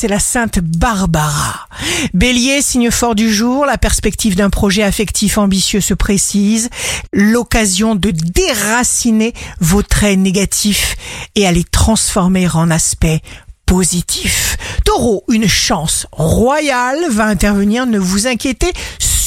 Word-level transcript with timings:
c'est 0.00 0.08
la 0.08 0.18
sainte 0.18 0.60
Barbara. 0.60 1.68
Bélier, 2.14 2.62
signe 2.62 2.90
fort 2.90 3.14
du 3.14 3.30
jour, 3.30 3.66
la 3.66 3.76
perspective 3.76 4.34
d'un 4.34 4.48
projet 4.48 4.82
affectif 4.82 5.36
ambitieux 5.36 5.82
se 5.82 5.92
précise, 5.92 6.70
l'occasion 7.12 7.96
de 7.96 8.10
déraciner 8.10 9.34
vos 9.60 9.82
traits 9.82 10.18
négatifs 10.18 10.96
et 11.34 11.46
à 11.46 11.52
les 11.52 11.64
transformer 11.64 12.48
en 12.48 12.70
aspects 12.70 13.20
positifs. 13.66 14.56
Taureau, 14.86 15.22
une 15.28 15.46
chance 15.46 16.06
royale 16.12 16.98
va 17.10 17.26
intervenir, 17.26 17.84
ne 17.84 17.98
vous 17.98 18.26
inquiétez 18.26 18.72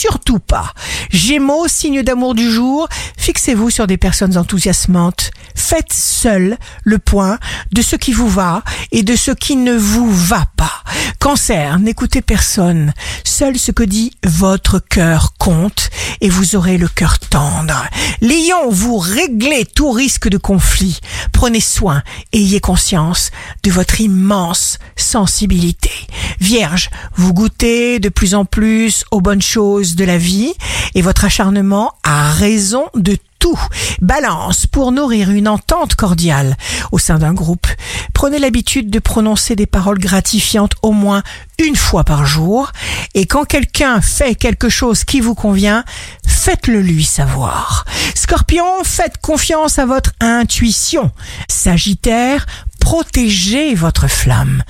surtout 0.04 0.40
pas. 0.40 0.74
Gémeaux, 1.12 1.70
signe 1.70 2.04
d'amour 2.04 2.36
du 2.36 2.52
jour, 2.52 2.90
fixez-vous 3.18 3.70
sur 3.70 3.88
des 3.88 3.96
personnes 3.96 4.38
enthousiasmantes. 4.38 5.32
Faites 5.56 5.94
seul 5.94 6.58
le 6.84 7.00
point 7.00 7.40
de 7.72 7.82
ce 7.82 7.96
qui 7.96 8.12
vous 8.12 8.28
va 8.28 8.64
et 8.92 9.04
de 9.04 9.16
ce 9.16 9.32
qui 9.32 9.56
ne 9.56 9.74
vous 9.74 10.12
va 10.12 10.46
pas. 10.58 10.84
Cancer, 11.20 11.80
n'écoutez 11.80 12.22
personne. 12.22 12.92
Seul 13.24 13.58
ce 13.58 13.72
que 13.72 13.84
dit 13.84 14.12
votre 14.26 14.80
cœur 14.80 15.36
compte 15.40 15.90
et 16.20 16.28
vous 16.28 16.58
aurez 16.58 16.78
le 16.78 16.90
cœur 16.90 17.18
tendre. 17.20 17.86
Lion, 18.20 18.70
vous 18.70 18.98
réglez 18.98 19.66
tout 19.66 19.92
risque 19.92 20.28
de 20.28 20.38
conflit. 20.38 21.00
Prenez 21.32 21.62
soin, 21.62 22.04
ayez 22.34 22.60
conscience 22.60 23.32
de 23.64 23.72
votre 23.72 24.02
immense 24.02 24.80
sensibilité. 24.98 25.92
Vierge, 26.40 26.90
vous 27.16 27.34
goûtez 27.34 28.00
de 28.00 28.10
plus 28.10 28.36
en 28.36 28.46
plus 28.46 29.06
aux 29.12 29.22
bonnes 29.22 29.42
choses 29.42 29.96
de 29.96 30.06
la 30.06 30.18
vie 30.18 30.54
et 30.96 31.02
votre 31.02 31.26
acharnement 31.26 31.94
a 32.04 32.32
raison 32.32 32.86
de 32.96 33.18
tout. 33.40 33.60
Balance, 34.02 34.68
pour 34.68 34.94
nourrir 34.94 35.30
une 35.30 35.50
entente 35.50 35.96
cordiale 35.96 36.56
au 36.94 36.98
sein 36.98 37.20
d'un 37.20 37.34
groupe, 37.34 37.68
prenez 38.14 38.40
l'habitude 38.40 38.90
de 38.90 39.00
prononcer 39.00 39.58
des 39.58 39.66
paroles 39.66 40.00
gratifiantes 40.00 40.76
au 40.82 40.94
moins 40.94 41.24
une 41.60 41.76
fois 41.76 42.06
par 42.06 42.26
jour 42.26 42.72
et 43.14 43.26
quand 43.26 43.44
quelqu'un 43.44 44.00
fait 44.00 44.36
quelque 44.36 44.70
chose 44.70 45.04
qui 45.04 45.20
vous 45.20 45.36
convient, 45.36 45.84
faites-le 46.26 46.82
lui 46.82 47.04
savoir. 47.04 47.86
Scorpion, 48.16 48.84
faites 48.84 49.18
confiance 49.18 49.78
à 49.78 49.86
votre 49.86 50.12
intuition. 50.22 51.12
Sagittaire, 51.50 52.46
protégez 52.84 53.76
votre 53.76 54.10
flamme. 54.10 54.62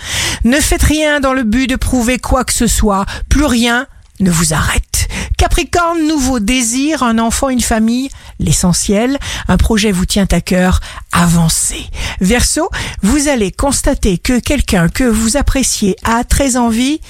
Ne 0.44 0.60
faites 0.60 0.84
rien 0.84 1.20
dans 1.20 1.34
le 1.34 1.42
but 1.42 1.68
de 1.68 1.76
prouver 1.76 2.20
quoi 2.20 2.46
que 2.46 2.54
ce 2.54 2.68
soit, 2.68 3.08
plus 3.28 3.46
rien 3.46 3.88
ne 4.20 4.30
vous 4.30 4.54
arrête. 4.54 5.08
Capricorne, 5.40 6.08
nouveau 6.08 6.40
désir, 6.40 7.02
un 7.02 7.18
enfant, 7.18 7.50
une 7.50 7.60
famille, 7.60 8.12
l'essentiel, 8.40 9.18
un 9.48 9.58
projet 9.58 9.92
vous 9.92 10.06
tient 10.06 10.28
à 10.32 10.42
cœur, 10.42 10.80
avancez. 11.12 11.90
Verseau, 12.22 12.70
vous 13.02 13.30
allez 13.30 13.52
constater 13.52 14.20
que 14.20 14.40
quelqu'un 14.40 14.90
que 14.90 15.04
vous 15.04 15.36
appréciez 15.36 15.96
a 16.04 16.24
très 16.24 16.56
envie 16.56 17.02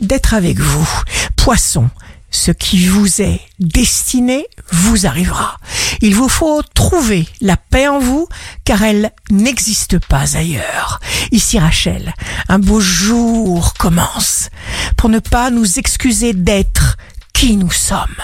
d'être 0.00 0.34
avec 0.34 0.60
vous. 0.60 0.88
Poisson, 1.34 1.90
ce 2.30 2.50
qui 2.52 2.86
vous 2.86 3.22
est 3.22 3.40
destiné 3.58 4.46
vous 4.70 5.06
arrivera. 5.06 5.58
Il 6.00 6.14
vous 6.14 6.28
faut 6.28 6.62
trouver 6.74 7.28
la 7.40 7.56
paix 7.56 7.86
en 7.88 7.98
vous 7.98 8.28
car 8.64 8.82
elle 8.82 9.12
n'existe 9.30 9.98
pas 9.98 10.36
ailleurs. 10.36 11.00
Ici 11.32 11.58
Rachel, 11.58 12.14
un 12.48 12.58
beau 12.58 12.80
jour 12.80 13.74
commence 13.74 14.50
pour 14.96 15.10
ne 15.10 15.18
pas 15.18 15.50
nous 15.50 15.78
excuser 15.78 16.32
d'être 16.32 16.96
qui 17.32 17.56
nous 17.56 17.70
sommes. 17.70 18.16